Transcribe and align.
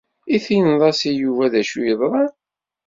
I 0.35 0.37
tinid-as 0.45 0.99
i 1.09 1.11
Yuba 1.21 1.45
d 1.53 1.53
acu 1.61 1.77
ay 1.79 1.85
yeḍran? 1.87 2.31